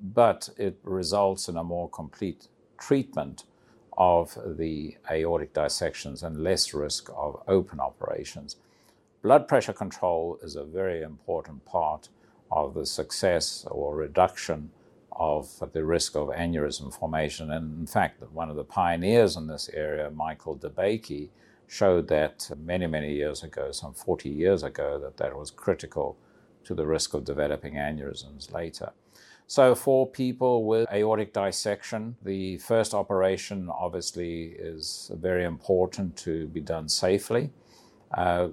but 0.00 0.48
it 0.56 0.78
results 0.84 1.50
in 1.50 1.58
a 1.58 1.64
more 1.64 1.90
complete 1.90 2.48
treatment 2.78 3.44
of 3.98 4.38
the 4.56 4.96
aortic 5.10 5.52
dissections 5.52 6.22
and 6.22 6.42
less 6.42 6.72
risk 6.72 7.10
of 7.14 7.42
open 7.46 7.78
operations. 7.78 8.56
Blood 9.24 9.48
pressure 9.48 9.72
control 9.72 10.38
is 10.42 10.54
a 10.54 10.64
very 10.64 11.00
important 11.00 11.64
part 11.64 12.10
of 12.50 12.74
the 12.74 12.84
success 12.84 13.64
or 13.70 13.96
reduction 13.96 14.70
of 15.12 15.48
the 15.72 15.82
risk 15.82 16.14
of 16.14 16.28
aneurysm 16.28 16.92
formation. 16.92 17.50
And 17.50 17.80
in 17.80 17.86
fact, 17.86 18.22
one 18.32 18.50
of 18.50 18.56
the 18.56 18.64
pioneers 18.64 19.34
in 19.34 19.46
this 19.46 19.70
area, 19.72 20.10
Michael 20.10 20.58
DeBakey, 20.58 21.30
showed 21.66 22.08
that 22.08 22.50
many, 22.62 22.86
many 22.86 23.14
years 23.14 23.42
ago, 23.42 23.72
some 23.72 23.94
40 23.94 24.28
years 24.28 24.62
ago, 24.62 24.98
that 24.98 25.16
that 25.16 25.34
was 25.34 25.50
critical 25.50 26.18
to 26.64 26.74
the 26.74 26.86
risk 26.86 27.14
of 27.14 27.24
developing 27.24 27.76
aneurysms 27.76 28.52
later. 28.52 28.92
So, 29.46 29.74
for 29.74 30.06
people 30.06 30.66
with 30.66 30.86
aortic 30.92 31.32
dissection, 31.32 32.16
the 32.22 32.58
first 32.58 32.92
operation 32.92 33.70
obviously 33.70 34.54
is 34.58 35.10
very 35.14 35.44
important 35.44 36.14
to 36.18 36.46
be 36.48 36.60
done 36.60 36.90
safely. 36.90 37.52
Uh, 38.12 38.48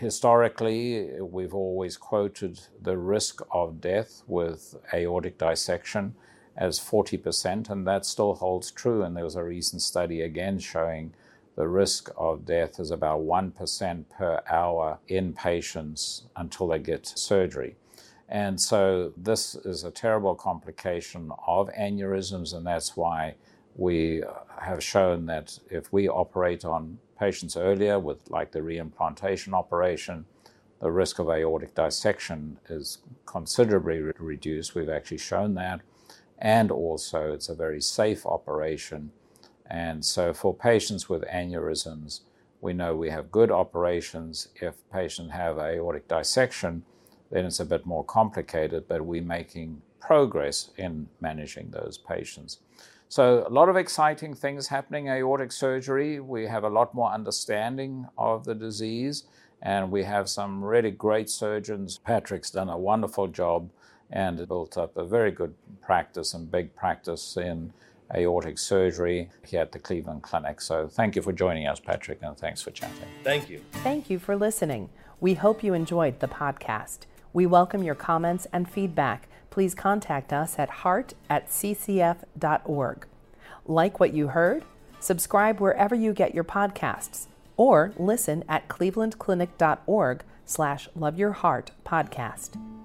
historically, 0.00 1.20
we've 1.20 1.54
always 1.54 1.96
quoted 1.96 2.58
the 2.80 2.96
risk 2.96 3.42
of 3.52 3.80
death 3.80 4.22
with 4.26 4.74
aortic 4.94 5.36
dissection 5.38 6.14
as 6.56 6.80
40%, 6.80 7.68
and 7.70 7.86
that 7.86 8.06
still 8.06 8.34
holds 8.34 8.70
true. 8.70 9.02
And 9.02 9.16
there 9.16 9.24
was 9.24 9.36
a 9.36 9.44
recent 9.44 9.82
study 9.82 10.22
again 10.22 10.58
showing 10.58 11.12
the 11.54 11.68
risk 11.68 12.10
of 12.16 12.46
death 12.46 12.80
is 12.80 12.90
about 12.90 13.20
1% 13.20 14.04
per 14.08 14.40
hour 14.48 14.98
in 15.08 15.34
patients 15.34 16.24
until 16.34 16.68
they 16.68 16.78
get 16.78 17.06
surgery. 17.06 17.76
And 18.28 18.58
so 18.60 19.12
this 19.16 19.54
is 19.54 19.84
a 19.84 19.90
terrible 19.90 20.34
complication 20.34 21.30
of 21.46 21.68
aneurysms, 21.78 22.54
and 22.54 22.66
that's 22.66 22.96
why 22.96 23.34
we 23.76 24.22
have 24.60 24.82
shown 24.82 25.26
that 25.26 25.58
if 25.70 25.92
we 25.92 26.08
operate 26.08 26.64
on 26.64 26.98
patients 27.20 27.56
earlier 27.56 27.98
with 27.98 28.28
like 28.30 28.50
the 28.50 28.60
reimplantation 28.60 29.52
operation, 29.52 30.24
the 30.80 30.90
risk 30.90 31.18
of 31.18 31.28
aortic 31.28 31.74
dissection 31.74 32.58
is 32.70 32.98
considerably 33.26 34.00
re- 34.00 34.12
reduced. 34.18 34.74
We've 34.74 34.88
actually 34.88 35.18
shown 35.18 35.54
that. 35.54 35.82
And 36.38 36.70
also, 36.70 37.32
it's 37.32 37.50
a 37.50 37.54
very 37.54 37.82
safe 37.82 38.24
operation. 38.24 39.12
And 39.66 40.02
so, 40.02 40.32
for 40.32 40.54
patients 40.54 41.08
with 41.08 41.22
aneurysms, 41.26 42.20
we 42.62 42.72
know 42.72 42.96
we 42.96 43.10
have 43.10 43.30
good 43.30 43.50
operations. 43.50 44.48
If 44.56 44.74
patients 44.90 45.32
have 45.32 45.58
aortic 45.58 46.08
dissection, 46.08 46.82
then 47.30 47.44
it's 47.44 47.60
a 47.60 47.66
bit 47.66 47.84
more 47.84 48.04
complicated, 48.04 48.88
but 48.88 49.04
we're 49.04 49.22
making 49.22 49.82
progress 50.00 50.70
in 50.78 51.08
managing 51.20 51.70
those 51.70 51.98
patients. 51.98 52.58
So, 53.10 53.44
a 53.44 53.50
lot 53.50 53.68
of 53.68 53.76
exciting 53.76 54.34
things 54.34 54.68
happening 54.68 55.08
aortic 55.08 55.50
surgery. 55.50 56.20
We 56.20 56.46
have 56.46 56.62
a 56.62 56.68
lot 56.68 56.94
more 56.94 57.10
understanding 57.10 58.06
of 58.16 58.44
the 58.44 58.54
disease, 58.54 59.24
and 59.62 59.90
we 59.90 60.04
have 60.04 60.28
some 60.28 60.62
really 60.62 60.92
great 60.92 61.28
surgeons. 61.28 61.98
Patrick's 61.98 62.52
done 62.52 62.68
a 62.68 62.78
wonderful 62.78 63.26
job 63.26 63.68
and 64.10 64.46
built 64.46 64.78
up 64.78 64.96
a 64.96 65.04
very 65.04 65.32
good 65.32 65.54
practice 65.82 66.34
and 66.34 66.48
big 66.48 66.72
practice 66.76 67.36
in 67.36 67.72
aortic 68.14 68.58
surgery 68.58 69.28
here 69.44 69.62
at 69.62 69.72
the 69.72 69.80
Cleveland 69.80 70.22
Clinic. 70.22 70.60
So, 70.60 70.86
thank 70.86 71.16
you 71.16 71.22
for 71.22 71.32
joining 71.32 71.66
us, 71.66 71.80
Patrick, 71.80 72.20
and 72.22 72.38
thanks 72.38 72.62
for 72.62 72.70
chatting. 72.70 73.08
Thank 73.24 73.50
you. 73.50 73.60
Thank 73.82 74.08
you 74.08 74.20
for 74.20 74.36
listening. 74.36 74.88
We 75.18 75.34
hope 75.34 75.64
you 75.64 75.74
enjoyed 75.74 76.20
the 76.20 76.28
podcast. 76.28 77.06
We 77.32 77.44
welcome 77.44 77.82
your 77.82 77.96
comments 77.96 78.46
and 78.52 78.70
feedback. 78.70 79.26
Please 79.50 79.74
contact 79.74 80.32
us 80.32 80.58
at 80.58 80.70
heart 80.70 81.14
at 81.28 81.48
ccf.org. 81.48 83.06
Like 83.66 84.00
what 84.00 84.14
you 84.14 84.28
heard? 84.28 84.64
Subscribe 85.00 85.60
wherever 85.60 85.94
you 85.94 86.12
get 86.12 86.34
your 86.34 86.44
podcasts 86.44 87.26
or 87.56 87.92
listen 87.98 88.44
at 88.48 88.68
clevelandclinic.org 88.68 90.22
slash 90.46 90.88
love 90.94 91.18
your 91.18 91.32
heart 91.32 91.70
podcast. 91.84 92.79